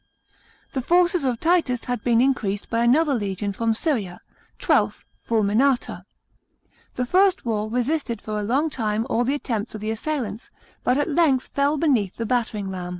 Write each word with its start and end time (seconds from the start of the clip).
The 0.71 0.81
forces 0.81 1.23
of 1.23 1.39
Titus 1.39 1.83
had 1.83 2.03
been 2.03 2.21
increased 2.21 2.71
by 2.71 2.83
another 2.83 3.13
legion 3.13 3.53
from 3.53 3.75
Syria, 3.75 4.19
XII. 4.59 4.89
Fulminata. 5.27 6.05
The 6.95 7.05
first 7.05 7.45
wall 7.45 7.69
resisted 7.69 8.19
for 8.19 8.39
a 8.39 8.43
long 8.43 8.71
time 8.71 9.05
all 9.11 9.23
the 9.23 9.35
attempts 9.35 9.75
of 9.75 9.81
the 9.81 9.91
assailants, 9.91 10.49
but 10.83 10.97
at 10.97 11.07
length 11.07 11.49
fell 11.53 11.77
beneath 11.77 12.15
the 12.15 12.25
battering 12.25 12.71
ram. 12.71 12.89